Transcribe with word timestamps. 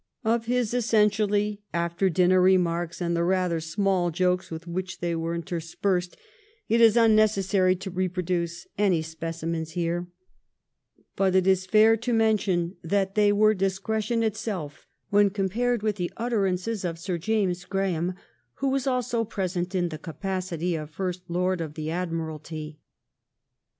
Of 0.23 0.47
his 0.47 0.73
essentially 0.73 1.61
after 1.75 2.09
dinner 2.09 2.41
remarks, 2.41 3.01
and 3.01 3.15
the 3.15 3.23
rather 3.23 3.59
small 3.59 4.09
jokes 4.09 4.49
with 4.49 4.65
which 4.65 4.97
they 4.99 5.15
were 5.15 5.35
interspersed, 5.35 6.17
it 6.67 6.81
is 6.81 6.97
unnecessary 6.97 7.75
to 7.75 7.91
reproduce 7.91 8.65
any 8.79 9.03
specimens 9.03 9.73
here; 9.73 10.07
but 11.15 11.35
it 11.35 11.45
is 11.45 11.67
fair 11.67 11.95
to 11.97 12.13
mention 12.13 12.77
that 12.83 13.13
they 13.13 13.31
were' 13.31 13.53
discretion 13.63 14.23
itself 14.23 14.87
when 15.11 15.29
compared 15.29 15.83
with 15.83 15.97
the 15.97 16.11
utterances 16.17 16.83
of 16.83 16.97
Sir 16.97 17.19
James 17.19 17.63
Graham, 17.65 18.15
who 18.55 18.69
was 18.69 18.87
also 18.87 19.23
present 19.23 19.75
in 19.75 19.89
the 19.89 19.99
capacity 19.99 20.73
of 20.73 20.89
First 20.89 21.21
Lord 21.29 21.61
of 21.61 21.75
the 21.75 21.91
Admiralty. 21.91 22.79